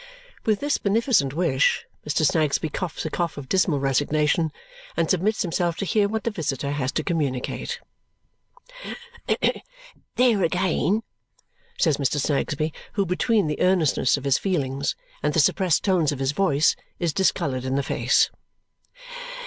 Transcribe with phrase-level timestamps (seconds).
[0.47, 2.25] With this beneficent wish, Mr.
[2.25, 4.51] Snagsby coughs a cough of dismal resignation
[4.97, 7.79] and submits himself to hear what the visitor has to communicate.
[10.17, 11.03] "There again!"
[11.77, 12.17] says Mr.
[12.19, 16.75] Snagsby, who, between the earnestness of his feelings and the suppressed tones of his voice
[16.97, 18.31] is discoloured in the face.